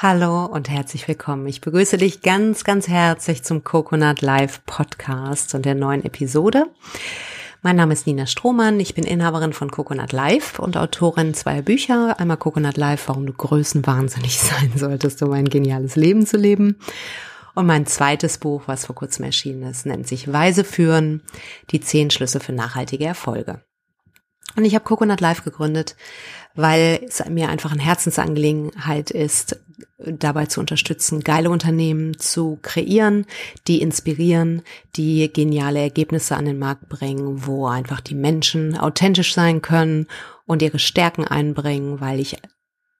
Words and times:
Hallo 0.00 0.44
und 0.44 0.70
herzlich 0.70 1.08
willkommen. 1.08 1.48
Ich 1.48 1.60
begrüße 1.60 1.96
dich 1.96 2.22
ganz, 2.22 2.62
ganz 2.62 2.86
herzlich 2.86 3.42
zum 3.42 3.64
Coconut 3.64 4.20
Live 4.20 4.64
Podcast 4.64 5.56
und 5.56 5.64
der 5.64 5.74
neuen 5.74 6.04
Episode. 6.04 6.66
Mein 7.62 7.74
Name 7.74 7.94
ist 7.94 8.06
Nina 8.06 8.26
Strohmann. 8.26 8.78
Ich 8.78 8.94
bin 8.94 9.02
Inhaberin 9.02 9.52
von 9.52 9.72
Coconut 9.72 10.12
Live 10.12 10.60
und 10.60 10.76
Autorin 10.76 11.34
zweier 11.34 11.62
Bücher. 11.62 12.20
Einmal 12.20 12.36
Coconut 12.36 12.76
Live, 12.76 13.08
warum 13.08 13.26
du 13.26 13.32
größenwahnsinnig 13.32 14.38
sein 14.38 14.70
solltest, 14.76 15.20
um 15.24 15.32
ein 15.32 15.48
geniales 15.48 15.96
Leben 15.96 16.26
zu 16.26 16.36
leben. 16.36 16.78
Und 17.56 17.66
mein 17.66 17.84
zweites 17.84 18.38
Buch, 18.38 18.62
was 18.66 18.86
vor 18.86 18.94
kurzem 18.94 19.24
erschienen 19.24 19.64
ist, 19.64 19.84
nennt 19.84 20.06
sich 20.06 20.32
Weise 20.32 20.62
führen, 20.62 21.24
die 21.72 21.80
zehn 21.80 22.12
Schlüsse 22.12 22.38
für 22.38 22.52
nachhaltige 22.52 23.04
Erfolge. 23.04 23.64
Und 24.58 24.64
ich 24.64 24.74
habe 24.74 24.84
Coconut 24.84 25.20
Live 25.20 25.44
gegründet, 25.44 25.94
weil 26.56 27.00
es 27.06 27.24
mir 27.28 27.48
einfach 27.48 27.70
eine 27.70 27.80
Herzensangelegenheit 27.80 29.12
ist, 29.12 29.60
dabei 29.98 30.46
zu 30.46 30.58
unterstützen, 30.58 31.20
geile 31.20 31.48
Unternehmen 31.48 32.18
zu 32.18 32.58
kreieren, 32.60 33.24
die 33.68 33.80
inspirieren, 33.80 34.62
die 34.96 35.32
geniale 35.32 35.78
Ergebnisse 35.78 36.34
an 36.34 36.46
den 36.46 36.58
Markt 36.58 36.88
bringen, 36.88 37.46
wo 37.46 37.68
einfach 37.68 38.00
die 38.00 38.16
Menschen 38.16 38.76
authentisch 38.76 39.32
sein 39.32 39.62
können 39.62 40.08
und 40.44 40.60
ihre 40.60 40.80
Stärken 40.80 41.24
einbringen, 41.24 42.00
weil 42.00 42.18
ich 42.18 42.38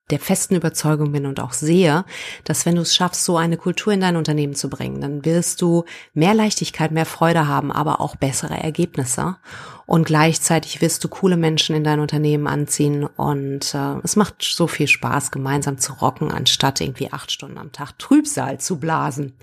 der 0.09 0.19
festen 0.19 0.55
Überzeugung 0.55 1.11
bin 1.11 1.25
und 1.25 1.39
auch 1.39 1.53
sehe, 1.53 2.05
dass 2.43 2.65
wenn 2.65 2.75
du 2.75 2.81
es 2.81 2.95
schaffst, 2.95 3.23
so 3.23 3.37
eine 3.37 3.57
Kultur 3.57 3.93
in 3.93 4.01
dein 4.01 4.15
Unternehmen 4.15 4.55
zu 4.55 4.69
bringen, 4.69 5.01
dann 5.01 5.25
wirst 5.25 5.61
du 5.61 5.85
mehr 6.13 6.33
Leichtigkeit, 6.33 6.91
mehr 6.91 7.05
Freude 7.05 7.47
haben, 7.47 7.71
aber 7.71 8.01
auch 8.01 8.15
bessere 8.15 8.57
Ergebnisse. 8.57 9.37
Und 9.85 10.05
gleichzeitig 10.05 10.81
wirst 10.81 11.03
du 11.03 11.09
coole 11.09 11.37
Menschen 11.37 11.75
in 11.75 11.83
dein 11.83 11.99
Unternehmen 11.99 12.47
anziehen 12.47 13.05
und 13.05 13.73
äh, 13.73 13.95
es 14.03 14.15
macht 14.15 14.43
so 14.43 14.67
viel 14.67 14.87
Spaß, 14.87 15.31
gemeinsam 15.31 15.79
zu 15.79 15.93
rocken, 15.93 16.31
anstatt 16.31 16.79
irgendwie 16.81 17.11
acht 17.11 17.31
Stunden 17.31 17.57
am 17.57 17.71
Tag 17.71 17.97
Trübsal 17.97 18.59
zu 18.59 18.77
blasen. 18.77 19.33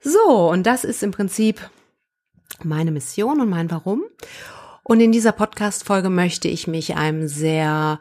So, 0.00 0.50
und 0.50 0.64
das 0.64 0.84
ist 0.84 1.02
im 1.02 1.10
Prinzip 1.10 1.70
meine 2.62 2.90
Mission 2.90 3.40
und 3.40 3.48
mein 3.48 3.70
Warum. 3.70 4.04
Und 4.82 5.00
in 5.00 5.12
dieser 5.12 5.32
Podcast-Folge 5.32 6.10
möchte 6.10 6.46
ich 6.46 6.66
mich 6.66 6.94
einem 6.94 7.26
sehr 7.26 8.00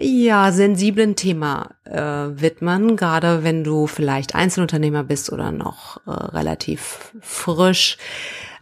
ja, 0.00 0.50
sensiblen 0.50 1.14
Thema 1.14 1.74
äh, 1.84 2.40
widmen, 2.40 2.96
gerade 2.96 3.44
wenn 3.44 3.64
du 3.64 3.86
vielleicht 3.86 4.34
Einzelunternehmer 4.34 5.04
bist 5.04 5.30
oder 5.30 5.52
noch 5.52 6.00
äh, 6.06 6.10
relativ 6.10 7.12
frisch, 7.20 7.98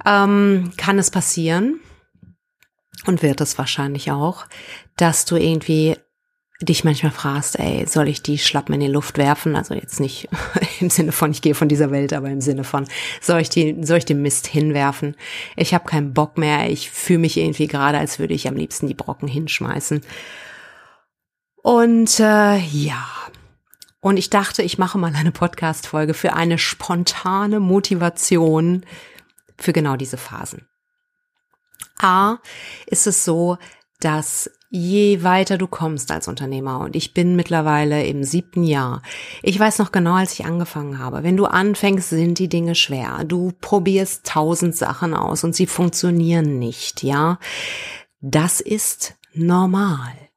ähm, 0.04 0.72
kann 0.76 0.98
es 0.98 1.10
passieren 1.10 1.80
und 3.06 3.22
wird 3.22 3.40
es 3.40 3.56
wahrscheinlich 3.56 4.10
auch, 4.10 4.46
dass 4.96 5.24
du 5.24 5.36
irgendwie 5.36 5.96
dich 6.60 6.82
manchmal 6.82 7.12
fragst, 7.12 7.56
ey, 7.60 7.86
soll 7.86 8.08
ich 8.08 8.20
die 8.20 8.36
Schlappen 8.36 8.74
in 8.74 8.80
die 8.80 8.88
Luft 8.88 9.16
werfen? 9.16 9.54
Also 9.54 9.74
jetzt 9.74 10.00
nicht 10.00 10.28
im 10.80 10.90
Sinne 10.90 11.12
von, 11.12 11.30
ich 11.30 11.40
gehe 11.40 11.54
von 11.54 11.68
dieser 11.68 11.92
Welt, 11.92 12.12
aber 12.12 12.30
im 12.30 12.40
Sinne 12.40 12.64
von, 12.64 12.84
soll 13.20 13.40
ich 13.40 13.48
die, 13.48 13.76
soll 13.82 13.98
ich 13.98 14.06
den 14.06 14.22
Mist 14.22 14.48
hinwerfen? 14.48 15.14
Ich 15.54 15.72
habe 15.72 15.88
keinen 15.88 16.14
Bock 16.14 16.36
mehr. 16.36 16.68
Ich 16.68 16.90
fühle 16.90 17.20
mich 17.20 17.36
irgendwie 17.36 17.68
gerade, 17.68 17.98
als 17.98 18.18
würde 18.18 18.34
ich 18.34 18.48
am 18.48 18.56
liebsten 18.56 18.88
die 18.88 18.94
Brocken 18.94 19.28
hinschmeißen. 19.28 20.00
Und 21.68 22.18
äh, 22.18 22.56
ja, 22.56 23.04
und 24.00 24.16
ich 24.16 24.30
dachte, 24.30 24.62
ich 24.62 24.78
mache 24.78 24.96
mal 24.96 25.12
eine 25.14 25.32
Podcast-Folge 25.32 26.14
für 26.14 26.32
eine 26.32 26.56
spontane 26.56 27.60
Motivation 27.60 28.86
für 29.58 29.74
genau 29.74 29.96
diese 29.96 30.16
Phasen. 30.16 30.66
A, 31.98 32.38
ist 32.86 33.06
es 33.06 33.22
so, 33.22 33.58
dass 34.00 34.50
je 34.70 35.22
weiter 35.22 35.58
du 35.58 35.66
kommst 35.66 36.10
als 36.10 36.26
Unternehmer, 36.26 36.80
und 36.80 36.96
ich 36.96 37.12
bin 37.12 37.36
mittlerweile 37.36 38.02
im 38.06 38.24
siebten 38.24 38.64
Jahr, 38.64 39.02
ich 39.42 39.60
weiß 39.60 39.78
noch 39.78 39.92
genau, 39.92 40.14
als 40.14 40.32
ich 40.32 40.46
angefangen 40.46 40.98
habe, 40.98 41.22
wenn 41.22 41.36
du 41.36 41.44
anfängst, 41.44 42.08
sind 42.08 42.38
die 42.38 42.48
Dinge 42.48 42.76
schwer. 42.76 43.24
Du 43.26 43.52
probierst 43.60 44.26
tausend 44.26 44.74
Sachen 44.74 45.12
aus 45.12 45.44
und 45.44 45.54
sie 45.54 45.66
funktionieren 45.66 46.58
nicht, 46.58 47.02
ja. 47.02 47.38
Das 48.22 48.62
ist 48.62 49.16
normal. 49.34 50.27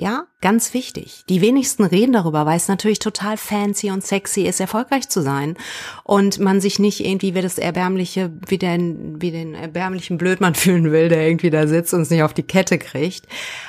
Ja, 0.00 0.28
ganz 0.40 0.74
wichtig. 0.74 1.24
Die 1.28 1.40
wenigsten 1.40 1.82
reden 1.82 2.12
darüber, 2.12 2.46
weil 2.46 2.56
es 2.56 2.68
natürlich 2.68 3.00
total 3.00 3.36
fancy 3.36 3.90
und 3.90 4.06
sexy 4.06 4.42
ist, 4.42 4.60
erfolgreich 4.60 5.08
zu 5.08 5.22
sein. 5.22 5.56
Und 6.04 6.38
man 6.38 6.60
sich 6.60 6.78
nicht 6.78 7.04
irgendwie 7.04 7.34
wie 7.34 7.42
das 7.42 7.58
erbärmliche, 7.58 8.30
wie 8.46 8.58
den, 8.58 9.20
wie 9.20 9.32
den 9.32 9.56
erbärmlichen 9.56 10.16
Blödmann 10.16 10.54
fühlen 10.54 10.92
will, 10.92 11.08
der 11.08 11.26
irgendwie 11.26 11.50
da 11.50 11.66
sitzt 11.66 11.94
und 11.94 12.02
es 12.02 12.10
nicht 12.10 12.22
auf 12.22 12.32
die 12.32 12.44
Kette 12.44 12.78
kriegt. 12.78 13.26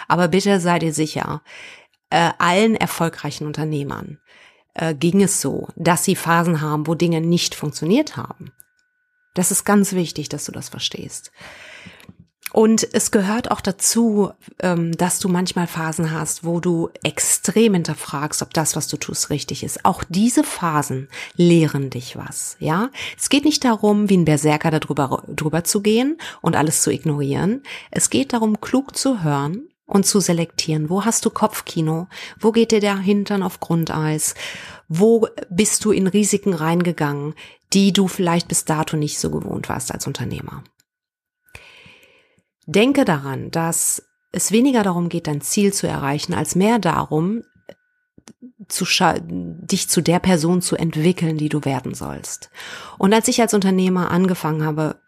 Aber 0.07 0.27
bitte 0.27 0.59
seid 0.59 0.83
ihr 0.83 0.93
sicher, 0.93 1.41
äh, 2.11 2.29
allen 2.37 2.75
erfolgreichen 2.75 3.47
Unternehmern 3.47 4.19
äh, 4.75 4.93
ging 4.93 5.23
es 5.23 5.41
so, 5.41 5.69
dass 5.77 6.03
sie 6.03 6.15
Phasen 6.15 6.61
haben, 6.61 6.85
wo 6.85 6.93
Dinge 6.93 7.21
nicht 7.21 7.55
funktioniert 7.55 8.17
haben. 8.17 8.51
Das 9.33 9.49
ist 9.49 9.63
ganz 9.65 9.93
wichtig, 9.93 10.29
dass 10.29 10.45
du 10.45 10.51
das 10.51 10.69
verstehst. 10.69 11.31
Und 12.51 12.87
es 12.93 13.11
gehört 13.11 13.51
auch 13.51 13.61
dazu, 13.61 14.31
ähm, 14.59 14.91
dass 14.97 15.19
du 15.19 15.29
manchmal 15.29 15.67
Phasen 15.67 16.11
hast, 16.11 16.43
wo 16.43 16.59
du 16.59 16.89
extrem 17.03 17.75
hinterfragst, 17.75 18.41
ob 18.41 18.53
das, 18.53 18.75
was 18.75 18.87
du 18.87 18.97
tust, 18.97 19.29
richtig 19.29 19.63
ist. 19.63 19.85
Auch 19.85 20.03
diese 20.09 20.43
Phasen 20.43 21.09
lehren 21.35 21.89
dich 21.89 22.15
was, 22.15 22.57
ja? 22.59 22.89
Es 23.17 23.29
geht 23.29 23.45
nicht 23.45 23.63
darum, 23.63 24.09
wie 24.09 24.17
ein 24.17 24.25
Berserker 24.25 24.71
darüber 24.71 25.23
drüber 25.27 25.63
zu 25.63 25.81
gehen 25.81 26.17
und 26.41 26.55
alles 26.55 26.81
zu 26.81 26.91
ignorieren. 26.91 27.63
Es 27.91 28.09
geht 28.09 28.33
darum, 28.33 28.59
klug 28.61 28.97
zu 28.97 29.23
hören 29.23 29.69
und 29.85 30.05
zu 30.05 30.19
selektieren. 30.19 30.89
Wo 30.89 31.05
hast 31.05 31.25
du 31.25 31.29
Kopfkino? 31.29 32.07
Wo 32.39 32.51
geht 32.51 32.71
dir 32.71 32.79
der 32.79 32.97
Hintern 32.97 33.43
auf 33.43 33.59
Grundeis? 33.59 34.35
Wo 34.87 35.27
bist 35.49 35.83
du 35.85 35.91
in 35.91 36.07
Risiken 36.07 36.53
reingegangen, 36.53 37.33
die 37.73 37.91
du 37.93 38.07
vielleicht 38.07 38.47
bis 38.47 38.65
dato 38.65 38.97
nicht 38.97 39.19
so 39.19 39.29
gewohnt 39.29 39.69
warst 39.69 39.91
als 39.91 40.07
Unternehmer? 40.07 40.63
Denke 42.71 43.03
daran, 43.03 43.49
dass 43.49 44.03
es 44.31 44.51
weniger 44.51 44.83
darum 44.83 45.09
geht, 45.09 45.25
dein 45.25 45.41
Ziel 45.41 45.73
zu 45.73 45.87
erreichen, 45.87 46.35
als 46.35 46.53
mehr 46.53 46.77
darum, 46.77 47.41
zu 48.67 48.85
dich 49.23 49.89
zu 49.89 50.01
der 50.01 50.19
Person 50.19 50.61
zu 50.61 50.75
entwickeln, 50.75 51.39
die 51.39 51.49
du 51.49 51.65
werden 51.65 51.95
sollst. 51.95 52.51
Und 52.99 53.11
als 53.11 53.27
ich 53.27 53.41
als 53.41 53.55
Unternehmer 53.55 54.11
angefangen 54.11 54.63
habe, 54.63 55.01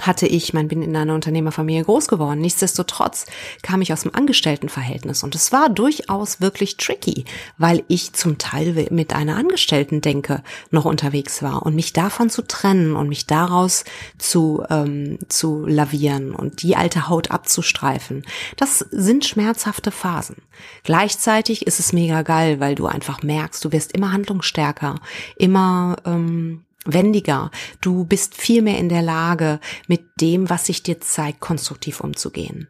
hatte 0.00 0.26
ich, 0.26 0.52
man 0.52 0.68
bin 0.68 0.82
in 0.82 0.96
einer 0.96 1.14
Unternehmerfamilie 1.14 1.84
groß 1.84 2.08
geworden. 2.08 2.40
Nichtsdestotrotz 2.40 3.26
kam 3.62 3.82
ich 3.82 3.92
aus 3.92 4.02
dem 4.02 4.14
Angestelltenverhältnis 4.14 5.22
und 5.22 5.34
es 5.34 5.52
war 5.52 5.68
durchaus 5.68 6.40
wirklich 6.40 6.76
tricky, 6.76 7.24
weil 7.58 7.84
ich 7.88 8.12
zum 8.12 8.38
Teil 8.38 8.88
mit 8.90 9.12
einer 9.12 9.36
Angestellten-Denke 9.36 10.42
noch 10.70 10.84
unterwegs 10.84 11.42
war 11.42 11.64
und 11.64 11.74
mich 11.74 11.92
davon 11.92 12.30
zu 12.30 12.42
trennen 12.42 12.96
und 12.96 13.08
mich 13.08 13.26
daraus 13.26 13.84
zu, 14.18 14.62
ähm, 14.70 15.18
zu 15.28 15.66
lavieren 15.66 16.34
und 16.34 16.62
die 16.62 16.76
alte 16.76 17.08
Haut 17.08 17.30
abzustreifen. 17.30 18.24
Das 18.56 18.78
sind 18.90 19.24
schmerzhafte 19.24 19.90
Phasen. 19.90 20.36
Gleichzeitig 20.84 21.66
ist 21.66 21.80
es 21.80 21.92
mega 21.92 22.22
geil, 22.22 22.60
weil 22.60 22.74
du 22.74 22.86
einfach 22.86 23.22
merkst, 23.22 23.64
du 23.64 23.72
wirst 23.72 23.92
immer 23.92 24.12
handlungsstärker, 24.12 25.00
immer, 25.36 25.96
ähm, 26.04 26.64
wendiger. 26.92 27.50
Du 27.80 28.04
bist 28.04 28.34
viel 28.34 28.62
mehr 28.62 28.78
in 28.78 28.88
der 28.88 29.02
Lage, 29.02 29.60
mit 29.86 30.20
dem, 30.20 30.50
was 30.50 30.66
sich 30.66 30.82
dir 30.82 31.00
zeigt, 31.00 31.40
konstruktiv 31.40 32.00
umzugehen. 32.00 32.68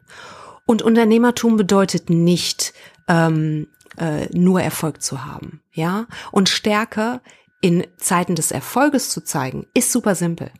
Und 0.65 0.81
Unternehmertum 0.81 1.57
bedeutet 1.57 2.09
nicht 2.09 2.73
ähm, 3.07 3.67
äh, 3.97 4.27
nur 4.31 4.61
Erfolg 4.61 5.01
zu 5.01 5.25
haben, 5.25 5.61
ja. 5.73 6.07
Und 6.31 6.49
Stärke 6.49 7.21
in 7.61 7.85
Zeiten 7.97 8.35
des 8.35 8.51
Erfolges 8.51 9.09
zu 9.09 9.23
zeigen, 9.23 9.67
ist 9.73 9.91
super 9.91 10.15
simpel. 10.15 10.51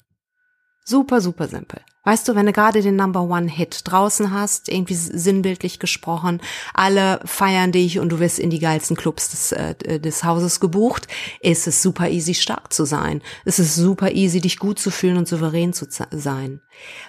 Super, 0.84 1.22
super 1.22 1.48
simpel. 1.48 1.82
Weißt 2.04 2.28
du, 2.28 2.34
wenn 2.34 2.48
du 2.48 2.52
gerade 2.52 2.82
den 2.82 2.96
Number 2.96 3.22
One 3.22 3.48
Hit 3.48 3.82
draußen 3.84 4.32
hast, 4.32 4.70
irgendwie 4.70 4.96
sinnbildlich 4.96 5.78
gesprochen, 5.78 6.42
alle 6.74 7.20
feiern 7.26 7.72
dich 7.72 8.00
und 8.00 8.10
du 8.10 8.20
wirst 8.20 8.40
in 8.40 8.50
die 8.50 8.58
geilsten 8.58 8.98
Clubs 8.98 9.30
des, 9.30 9.52
äh, 9.52 10.00
des 10.00 10.24
Hauses 10.24 10.60
gebucht, 10.60 11.08
ist 11.42 11.68
es 11.68 11.84
super 11.84 12.10
easy 12.10 12.34
stark 12.34 12.74
zu 12.74 12.86
sein. 12.86 13.22
Es 13.46 13.60
ist 13.60 13.76
super 13.76 14.14
easy 14.14 14.42
dich 14.42 14.58
gut 14.58 14.80
zu 14.80 14.90
fühlen 14.90 15.18
und 15.18 15.28
souverän 15.28 15.74
zu 15.74 15.86
sein. 16.10 16.62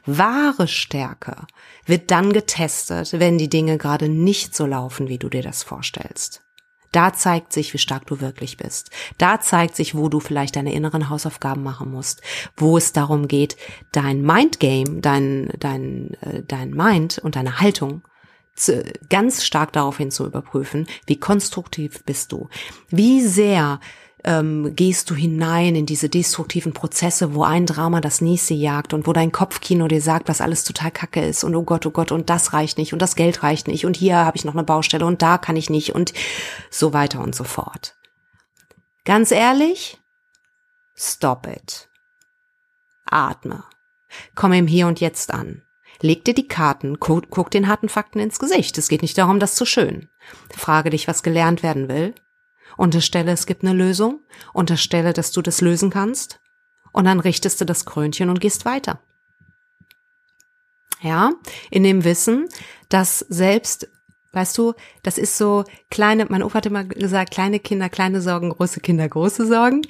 Wahre 0.04 0.68
Stärke 0.68 1.46
wird 1.86 2.10
dann 2.10 2.34
getestet, 2.34 3.18
wenn 3.18 3.38
die 3.38 3.48
Dinge 3.48 3.78
gerade 3.78 4.10
nicht 4.10 4.54
so 4.54 4.66
laufen, 4.66 5.08
wie 5.08 5.18
du 5.18 5.30
dir 5.30 5.42
das 5.42 5.62
vorstellst. 5.62 6.42
Da 6.92 7.12
zeigt 7.12 7.52
sich, 7.52 7.72
wie 7.74 7.78
stark 7.78 8.06
du 8.06 8.20
wirklich 8.20 8.58
bist. 8.58 8.90
Da 9.18 9.40
zeigt 9.40 9.76
sich, 9.76 9.94
wo 9.94 10.08
du 10.08 10.20
vielleicht 10.20 10.56
deine 10.56 10.72
inneren 10.72 11.08
Hausaufgaben 11.08 11.62
machen 11.62 11.90
musst, 11.90 12.22
wo 12.56 12.76
es 12.76 12.92
darum 12.92 13.28
geht, 13.28 13.56
dein 13.92 14.22
Mindgame, 14.22 15.00
dein, 15.00 15.50
dein, 15.58 16.14
äh, 16.20 16.42
dein 16.46 16.70
Mind 16.70 17.18
und 17.18 17.36
deine 17.36 17.60
Haltung 17.60 18.02
zu, 18.54 18.84
ganz 19.08 19.44
stark 19.44 19.72
daraufhin 19.72 20.10
zu 20.10 20.26
überprüfen, 20.26 20.86
wie 21.06 21.18
konstruktiv 21.18 22.04
bist 22.04 22.32
du, 22.32 22.48
wie 22.88 23.22
sehr 23.22 23.80
ähm, 24.24 24.76
gehst 24.76 25.10
du 25.10 25.14
hinein 25.14 25.74
in 25.74 25.86
diese 25.86 26.08
destruktiven 26.08 26.72
Prozesse, 26.72 27.34
wo 27.34 27.42
ein 27.42 27.66
Drama 27.66 28.00
das 28.00 28.20
nächste 28.20 28.54
jagt 28.54 28.94
und 28.94 29.06
wo 29.06 29.12
dein 29.12 29.32
Kopfkino 29.32 29.88
dir 29.88 30.00
sagt, 30.00 30.28
was 30.28 30.40
alles 30.40 30.64
total 30.64 30.90
kacke 30.90 31.24
ist 31.24 31.42
und 31.44 31.54
oh 31.56 31.62
Gott, 31.62 31.86
oh 31.86 31.90
Gott, 31.90 32.12
und 32.12 32.30
das 32.30 32.52
reicht 32.52 32.78
nicht 32.78 32.92
und 32.92 33.02
das 33.02 33.16
Geld 33.16 33.42
reicht 33.42 33.66
nicht 33.66 33.84
und 33.84 33.96
hier 33.96 34.16
habe 34.16 34.36
ich 34.36 34.44
noch 34.44 34.54
eine 34.54 34.64
Baustelle 34.64 35.06
und 35.06 35.22
da 35.22 35.38
kann 35.38 35.56
ich 35.56 35.70
nicht 35.70 35.94
und 35.94 36.12
so 36.70 36.92
weiter 36.92 37.20
und 37.20 37.34
so 37.34 37.44
fort. 37.44 37.96
Ganz 39.04 39.32
ehrlich, 39.32 39.98
stop 40.94 41.46
it. 41.48 41.88
Atme. 43.04 43.64
Komm 44.34 44.52
im 44.52 44.66
Hier 44.66 44.86
und 44.86 45.00
Jetzt 45.00 45.32
an. 45.34 45.62
Leg 46.00 46.24
dir 46.24 46.34
die 46.34 46.48
Karten, 46.48 46.98
guck, 47.00 47.30
guck 47.30 47.50
den 47.50 47.68
harten 47.68 47.88
Fakten 47.88 48.18
ins 48.18 48.38
Gesicht. 48.38 48.76
Es 48.78 48.88
geht 48.88 49.02
nicht 49.02 49.18
darum, 49.18 49.40
das 49.40 49.54
zu 49.54 49.64
schön. 49.64 50.08
Frage 50.56 50.90
dich, 50.90 51.08
was 51.08 51.22
gelernt 51.22 51.62
werden 51.62 51.88
will. 51.88 52.14
Unterstelle, 52.76 53.32
es 53.32 53.46
gibt 53.46 53.64
eine 53.64 53.72
Lösung. 53.72 54.20
Unterstelle, 54.52 55.12
dass 55.12 55.32
du 55.32 55.42
das 55.42 55.60
lösen 55.60 55.90
kannst. 55.90 56.40
Und 56.92 57.04
dann 57.04 57.20
richtest 57.20 57.60
du 57.60 57.64
das 57.64 57.84
Krönchen 57.84 58.28
und 58.28 58.40
gehst 58.40 58.64
weiter. 58.64 59.00
Ja, 61.00 61.32
in 61.70 61.82
dem 61.82 62.04
Wissen, 62.04 62.48
dass 62.88 63.20
selbst 63.20 63.88
Weißt 64.34 64.56
du, 64.56 64.72
das 65.02 65.18
ist 65.18 65.36
so 65.36 65.64
kleine, 65.90 66.24
mein 66.24 66.42
Opa 66.42 66.54
hat 66.54 66.66
immer 66.66 66.84
gesagt, 66.84 67.32
kleine 67.32 67.60
Kinder, 67.60 67.90
kleine 67.90 68.22
Sorgen, 68.22 68.48
große 68.48 68.80
Kinder, 68.80 69.06
große 69.06 69.46
Sorgen. 69.46 69.82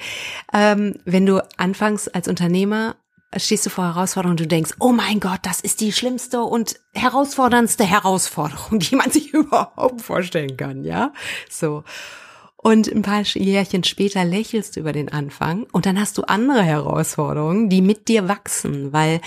Ähm, 0.53 0.97
wenn 1.05 1.27
du 1.27 1.47
anfangs 1.59 2.09
als 2.09 2.27
Unternehmer 2.27 2.97
stehst 3.37 3.65
du 3.65 3.71
vor 3.71 3.85
Herausforderungen 3.85 4.33
und 4.33 4.41
du 4.41 4.47
denkst, 4.47 4.73
oh 4.79 4.93
mein 4.93 5.21
Gott, 5.21 5.41
das 5.43 5.61
ist 5.61 5.81
die 5.81 5.93
schlimmste 5.93 6.43
und 6.43 6.79
herausforderndste 6.93 7.85
Herausforderung, 7.85 8.79
die 8.81 8.97
man 8.97 9.11
sich 9.11 9.33
überhaupt 9.33 10.03
vorstellen 10.03 10.57
kann, 10.57 10.85
ja? 10.85 11.13
So. 11.49 11.85
Und 12.63 12.89
ein 12.89 13.03
paar 13.03 13.23
Jährchen 13.23 13.83
später 13.83 14.25
lächelst 14.25 14.77
du 14.77 14.81
über 14.81 14.93
den 14.93 15.09
Anfang 15.09 15.67
und 15.73 15.85
dann 15.85 15.99
hast 15.99 16.17
du 16.17 16.23
andere 16.23 16.63
Herausforderungen, 16.63 17.69
die 17.69 17.83
mit 17.83 18.07
dir 18.07 18.29
wachsen, 18.29 18.93
weil 18.93 19.21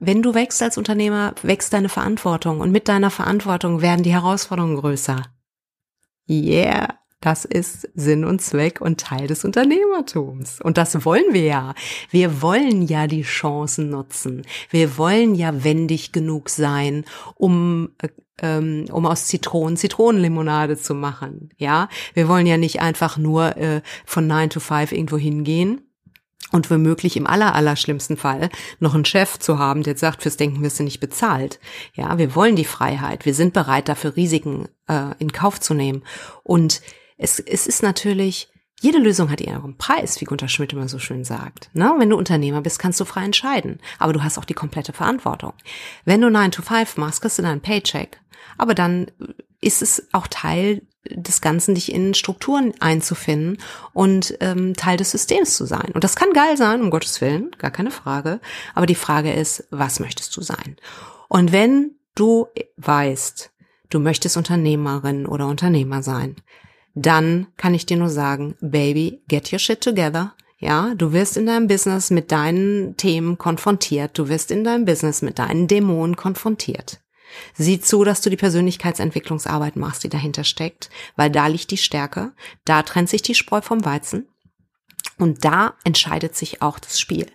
wenn 0.00 0.20
du 0.20 0.34
wächst 0.34 0.60
als 0.62 0.78
Unternehmer, 0.78 1.32
wächst 1.44 1.72
deine 1.72 1.88
Verantwortung 1.88 2.58
und 2.58 2.72
mit 2.72 2.88
deiner 2.88 3.10
Verantwortung 3.10 3.82
werden 3.82 4.02
die 4.02 4.12
Herausforderungen 4.12 4.76
größer. 4.76 5.22
Yeah, 6.28 6.98
das 7.20 7.44
ist 7.44 7.88
Sinn 7.94 8.24
und 8.24 8.42
Zweck 8.42 8.80
und 8.80 9.00
Teil 9.00 9.28
des 9.28 9.44
Unternehmertums. 9.44 10.60
Und 10.60 10.76
das 10.76 11.04
wollen 11.04 11.32
wir 11.32 11.44
ja. 11.44 11.74
Wir 12.10 12.42
wollen 12.42 12.82
ja 12.82 13.06
die 13.06 13.22
Chancen 13.22 13.90
nutzen. 13.90 14.42
Wir 14.70 14.98
wollen 14.98 15.36
ja 15.36 15.62
wendig 15.62 16.10
genug 16.10 16.48
sein, 16.48 17.04
um 17.36 17.90
äh, 18.02 18.08
ähm, 18.42 18.86
um 18.90 19.06
aus 19.06 19.26
Zitronen 19.26 19.76
Zitronenlimonade 19.76 20.76
zu 20.76 20.94
machen. 20.94 21.50
Ja, 21.56 21.88
wir 22.14 22.28
wollen 22.28 22.46
ja 22.46 22.56
nicht 22.56 22.80
einfach 22.80 23.16
nur 23.16 23.56
äh, 23.56 23.80
von 24.04 24.26
9 24.26 24.50
to 24.50 24.60
5 24.60 24.92
irgendwo 24.92 25.16
hingehen 25.16 25.80
und 26.52 26.70
womöglich 26.70 27.16
im 27.16 27.26
aller, 27.26 27.54
aller 27.54 27.76
schlimmsten 27.76 28.16
Fall 28.16 28.50
noch 28.78 28.94
einen 28.94 29.04
Chef 29.04 29.38
zu 29.38 29.58
haben, 29.58 29.82
der 29.82 29.96
sagt, 29.96 30.22
fürs 30.22 30.36
Denken 30.36 30.62
wirst 30.62 30.78
du 30.78 30.84
nicht 30.84 31.00
bezahlt. 31.00 31.58
Ja, 31.94 32.18
wir 32.18 32.34
wollen 32.34 32.56
die 32.56 32.64
Freiheit. 32.64 33.24
Wir 33.24 33.34
sind 33.34 33.54
bereit, 33.54 33.88
dafür 33.88 34.16
Risiken 34.16 34.68
äh, 34.86 35.14
in 35.18 35.32
Kauf 35.32 35.60
zu 35.60 35.74
nehmen. 35.74 36.02
Und 36.42 36.82
es, 37.16 37.40
es 37.40 37.66
ist 37.66 37.82
natürlich, 37.82 38.51
jede 38.82 38.98
Lösung 38.98 39.30
hat 39.30 39.40
ihren 39.40 39.76
Preis, 39.78 40.20
wie 40.20 40.24
Gunter 40.24 40.48
Schmidt 40.48 40.72
immer 40.72 40.88
so 40.88 40.98
schön 40.98 41.22
sagt. 41.22 41.70
Ne? 41.72 41.94
Wenn 41.98 42.10
du 42.10 42.16
Unternehmer 42.16 42.62
bist, 42.62 42.80
kannst 42.80 42.98
du 42.98 43.04
frei 43.04 43.24
entscheiden. 43.24 43.78
Aber 44.00 44.12
du 44.12 44.24
hast 44.24 44.38
auch 44.38 44.44
die 44.44 44.54
komplette 44.54 44.92
Verantwortung. 44.92 45.52
Wenn 46.04 46.20
du 46.20 46.30
9 46.30 46.50
to 46.50 46.62
5 46.62 46.96
machst, 46.96 47.20
kriegst 47.20 47.38
du 47.38 47.42
deinen 47.42 47.60
Paycheck. 47.60 48.20
Aber 48.58 48.74
dann 48.74 49.06
ist 49.60 49.82
es 49.82 50.08
auch 50.10 50.26
Teil 50.26 50.82
des 51.08 51.40
Ganzen, 51.40 51.76
dich 51.76 51.92
in 51.92 52.12
Strukturen 52.14 52.74
einzufinden 52.80 53.58
und 53.92 54.36
ähm, 54.40 54.74
Teil 54.74 54.96
des 54.96 55.12
Systems 55.12 55.56
zu 55.56 55.64
sein. 55.64 55.92
Und 55.94 56.02
das 56.02 56.16
kann 56.16 56.32
geil 56.32 56.56
sein, 56.56 56.80
um 56.80 56.90
Gottes 56.90 57.20
Willen, 57.20 57.52
gar 57.58 57.70
keine 57.70 57.92
Frage. 57.92 58.40
Aber 58.74 58.86
die 58.86 58.96
Frage 58.96 59.32
ist, 59.32 59.68
was 59.70 60.00
möchtest 60.00 60.36
du 60.36 60.42
sein? 60.42 60.76
Und 61.28 61.52
wenn 61.52 61.92
du 62.16 62.48
weißt, 62.78 63.52
du 63.90 64.00
möchtest 64.00 64.36
Unternehmerin 64.36 65.24
oder 65.26 65.46
Unternehmer 65.46 66.02
sein, 66.02 66.34
dann 66.94 67.46
kann 67.56 67.74
ich 67.74 67.86
dir 67.86 67.96
nur 67.96 68.10
sagen, 68.10 68.54
Baby, 68.60 69.22
get 69.28 69.52
your 69.52 69.58
shit 69.58 69.80
together. 69.80 70.34
Ja, 70.58 70.94
du 70.94 71.12
wirst 71.12 71.36
in 71.36 71.46
deinem 71.46 71.66
Business 71.66 72.10
mit 72.10 72.30
deinen 72.30 72.96
Themen 72.96 73.36
konfrontiert. 73.36 74.16
Du 74.16 74.28
wirst 74.28 74.50
in 74.50 74.62
deinem 74.62 74.84
Business 74.84 75.20
mit 75.20 75.38
deinen 75.38 75.66
Dämonen 75.66 76.14
konfrontiert. 76.14 77.00
Sieh 77.54 77.80
zu, 77.80 78.04
dass 78.04 78.20
du 78.20 78.30
die 78.30 78.36
Persönlichkeitsentwicklungsarbeit 78.36 79.76
machst, 79.76 80.04
die 80.04 80.08
dahinter 80.08 80.44
steckt, 80.44 80.90
weil 81.16 81.30
da 81.30 81.46
liegt 81.46 81.70
die 81.70 81.78
Stärke, 81.78 82.32
da 82.64 82.82
trennt 82.82 83.08
sich 83.08 83.22
die 83.22 83.34
Spreu 83.34 83.60
vom 83.60 83.84
Weizen 83.84 84.28
und 85.18 85.44
da 85.44 85.74
entscheidet 85.82 86.36
sich 86.36 86.62
auch 86.62 86.78
das 86.78 87.00
Spiel. 87.00 87.26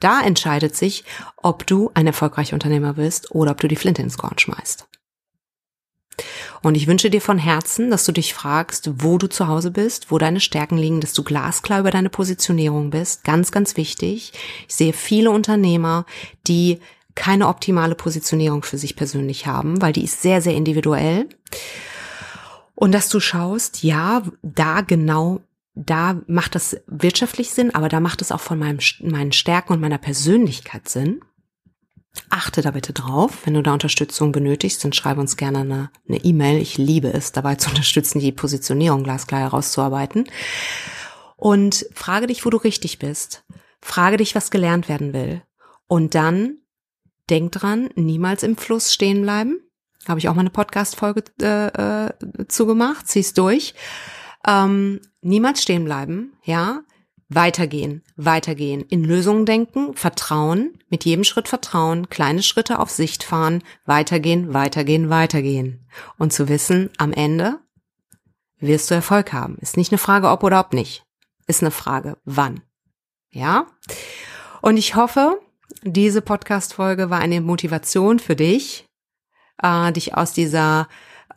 Da 0.00 0.20
entscheidet 0.20 0.74
sich, 0.74 1.04
ob 1.36 1.66
du 1.66 1.90
ein 1.94 2.06
erfolgreicher 2.06 2.54
Unternehmer 2.54 2.96
wirst 2.96 3.34
oder 3.34 3.52
ob 3.52 3.60
du 3.60 3.68
die 3.68 3.76
Flinte 3.76 4.02
ins 4.02 4.18
Korn 4.18 4.38
schmeißt. 4.38 4.88
Und 6.62 6.76
ich 6.76 6.86
wünsche 6.86 7.10
dir 7.10 7.20
von 7.20 7.38
Herzen, 7.38 7.90
dass 7.90 8.04
du 8.04 8.12
dich 8.12 8.34
fragst, 8.34 8.90
wo 9.02 9.16
du 9.16 9.28
zu 9.28 9.48
Hause 9.48 9.70
bist, 9.70 10.10
wo 10.10 10.18
deine 10.18 10.40
Stärken 10.40 10.76
liegen, 10.76 11.00
dass 11.00 11.14
du 11.14 11.22
glasklar 11.22 11.80
über 11.80 11.90
deine 11.90 12.10
Positionierung 12.10 12.90
bist. 12.90 13.24
Ganz, 13.24 13.50
ganz 13.50 13.76
wichtig. 13.76 14.32
Ich 14.68 14.74
sehe 14.74 14.92
viele 14.92 15.30
Unternehmer, 15.30 16.04
die 16.46 16.80
keine 17.14 17.48
optimale 17.48 17.94
Positionierung 17.94 18.62
für 18.62 18.78
sich 18.78 18.94
persönlich 18.94 19.46
haben, 19.46 19.80
weil 19.82 19.92
die 19.92 20.04
ist 20.04 20.22
sehr, 20.22 20.42
sehr 20.42 20.54
individuell. 20.54 21.28
Und 22.74 22.92
dass 22.92 23.08
du 23.08 23.20
schaust, 23.20 23.82
ja, 23.82 24.22
da 24.42 24.80
genau, 24.80 25.40
da 25.74 26.20
macht 26.26 26.54
das 26.54 26.78
wirtschaftlich 26.86 27.50
Sinn, 27.50 27.74
aber 27.74 27.88
da 27.88 28.00
macht 28.00 28.22
es 28.22 28.32
auch 28.32 28.40
von 28.40 28.58
meinem, 28.58 28.78
meinen 29.00 29.32
Stärken 29.32 29.72
und 29.72 29.80
meiner 29.80 29.98
Persönlichkeit 29.98 30.88
Sinn. 30.88 31.20
Achte 32.28 32.62
da 32.62 32.72
bitte 32.72 32.92
drauf. 32.92 33.38
Wenn 33.44 33.54
du 33.54 33.62
da 33.62 33.72
Unterstützung 33.72 34.32
benötigst, 34.32 34.84
dann 34.84 34.92
schreibe 34.92 35.20
uns 35.20 35.36
gerne 35.36 35.90
eine 36.08 36.24
E-Mail. 36.24 36.58
E 36.58 36.60
ich 36.60 36.78
liebe 36.78 37.12
es, 37.12 37.32
dabei 37.32 37.54
zu 37.54 37.68
unterstützen, 37.70 38.20
die 38.20 38.32
Positionierung 38.32 39.04
glasklar 39.04 39.40
herauszuarbeiten. 39.40 40.24
Und 41.36 41.86
frage 41.94 42.26
dich, 42.26 42.44
wo 42.44 42.50
du 42.50 42.58
richtig 42.58 42.98
bist. 42.98 43.44
Frage 43.80 44.18
dich, 44.18 44.34
was 44.34 44.50
gelernt 44.50 44.88
werden 44.88 45.12
will. 45.12 45.42
Und 45.86 46.14
dann 46.14 46.58
denk 47.30 47.52
dran, 47.52 47.90
niemals 47.94 48.42
im 48.42 48.56
Fluss 48.56 48.92
stehen 48.92 49.22
bleiben. 49.22 49.60
Habe 50.06 50.18
ich 50.18 50.28
auch 50.28 50.34
mal 50.34 50.40
eine 50.40 50.50
Podcast-Folge 50.50 51.24
äh, 51.40 52.06
äh, 52.06 52.10
zugemacht. 52.48 53.06
Zieh's 53.08 53.34
durch. 53.34 53.74
Ähm, 54.46 55.00
niemals 55.20 55.62
stehen 55.62 55.84
bleiben, 55.84 56.32
ja. 56.44 56.82
Weitergehen, 57.32 58.02
weitergehen, 58.16 58.82
in 58.82 59.04
Lösungen 59.04 59.46
denken, 59.46 59.94
Vertrauen, 59.94 60.78
mit 60.88 61.04
jedem 61.04 61.22
Schritt 61.22 61.46
Vertrauen, 61.46 62.08
kleine 62.08 62.42
Schritte 62.42 62.80
auf 62.80 62.90
Sicht 62.90 63.22
fahren, 63.22 63.62
weitergehen, 63.86 64.52
weitergehen, 64.52 65.10
weitergehen. 65.10 65.86
Und 66.18 66.32
zu 66.32 66.48
wissen, 66.48 66.90
am 66.98 67.12
Ende 67.12 67.60
wirst 68.58 68.90
du 68.90 68.94
Erfolg 68.94 69.32
haben. 69.32 69.58
Ist 69.60 69.76
nicht 69.76 69.92
eine 69.92 69.98
Frage 69.98 70.28
ob 70.28 70.42
oder 70.42 70.58
ob 70.58 70.72
nicht. 70.72 71.04
Ist 71.46 71.62
eine 71.62 71.70
Frage 71.70 72.16
wann. 72.24 72.62
Ja? 73.30 73.66
Und 74.60 74.76
ich 74.76 74.96
hoffe, 74.96 75.40
diese 75.82 76.22
Podcast-Folge 76.22 77.10
war 77.10 77.20
eine 77.20 77.40
Motivation 77.40 78.18
für 78.18 78.34
dich, 78.34 78.88
äh, 79.62 79.92
dich 79.92 80.16
aus 80.16 80.32
dieser 80.32 80.88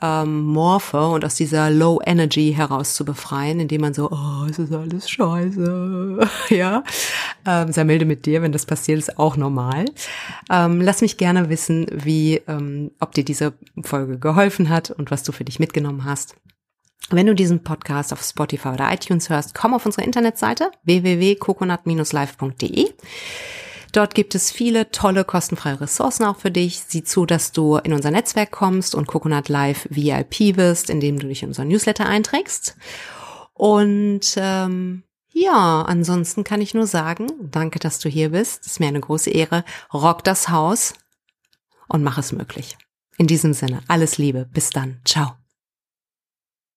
ähm, 0.04 0.44
Morphe 0.44 1.08
und 1.08 1.24
aus 1.24 1.36
dieser 1.36 1.70
Low 1.70 2.02
Energy 2.06 2.52
heraus 2.54 2.96
zu 2.96 3.06
befreien, 3.06 3.62
indem 3.62 3.80
man 3.82 3.94
so, 3.94 4.10
oh, 4.12 4.46
es 4.50 4.58
ist 4.60 4.74
alles 4.74 5.10
scheiße, 5.10 6.28
ja. 6.50 6.84
Ähm, 7.46 7.72
sei 7.72 7.86
milde 7.86 8.04
mit 8.04 8.26
dir, 8.26 8.42
wenn 8.42 8.52
das 8.52 8.66
passiert, 8.66 9.00
ist 9.00 9.18
auch 9.18 9.38
normal. 9.38 9.86
Ähm, 10.52 10.82
lass 10.82 11.00
mich 11.02 11.16
gerne 11.16 11.48
wissen, 11.50 11.86
wie, 11.90 12.42
ähm, 12.50 12.92
ob 13.00 13.14
dir 13.14 13.24
diese 13.24 13.54
Folge 13.82 14.20
geholfen 14.20 14.68
hat 14.68 14.92
und 14.92 15.10
was 15.10 15.24
du 15.24 15.32
für 15.32 15.46
dich 15.46 15.60
mitgenommen 15.60 16.04
hast. 16.04 16.36
Wenn 17.10 17.28
du 17.28 17.36
diesen 17.36 17.64
Podcast 17.64 18.12
auf 18.12 18.22
Spotify 18.24 18.68
oder 18.70 18.92
iTunes 18.92 19.30
hörst, 19.30 19.56
komm 19.56 19.74
auf 19.74 19.86
unsere 19.86 20.04
Internetseite 20.04 20.70
www.coconut-live.de. 20.84 22.90
Dort 23.94 24.16
gibt 24.16 24.34
es 24.34 24.52
viele 24.52 24.92
tolle 24.92 25.24
kostenfreie 25.24 25.80
Ressourcen 25.80 26.26
auch 26.26 26.38
für 26.38 26.52
dich. 26.52 26.82
Sieh 26.88 27.04
zu, 27.04 27.26
dass 27.26 27.52
du 27.52 27.78
in 27.78 27.94
unser 27.94 28.10
Netzwerk 28.12 28.52
kommst 28.52 28.96
und 28.96 29.08
Coconut 29.08 29.50
Live 29.50 29.88
VIP 29.90 30.58
wirst, 30.58 30.90
indem 30.90 31.20
du 31.20 31.28
dich 31.28 31.44
in 31.44 31.50
unseren 31.50 31.68
Newsletter 31.68 32.08
einträgst. 32.08 32.76
Und 33.54 34.34
ähm, 34.36 35.04
ja, 35.30 35.84
ansonsten 35.84 36.44
kann 36.44 36.60
ich 36.60 36.74
nur 36.74 36.88
sagen, 36.88 37.28
danke, 37.40 37.78
dass 37.78 38.00
du 38.00 38.10
hier 38.10 38.30
bist. 38.30 38.66
Ist 38.66 38.80
mir 38.80 38.88
eine 38.88 39.00
große 39.00 39.30
Ehre. 39.30 39.64
Rock 39.94 40.24
das 40.24 40.50
Haus 40.50 40.96
und 41.88 42.04
mach 42.04 42.18
es 42.18 42.32
möglich. 42.32 42.78
In 43.20 43.28
diesem 43.28 43.54
Sinne, 43.54 43.82
alles 43.88 44.18
Liebe. 44.18 44.48
Bis 44.52 44.72
dann. 44.72 45.02
Ciao. 45.06 45.43